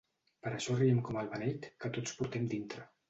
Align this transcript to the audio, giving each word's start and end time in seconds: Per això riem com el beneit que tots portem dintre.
Per 0.45 0.53
això 0.59 0.77
riem 0.79 1.01
com 1.09 1.19
el 1.23 1.29
beneit 1.35 1.67
que 1.85 1.93
tots 1.99 2.17
portem 2.23 2.49
dintre. 2.55 2.89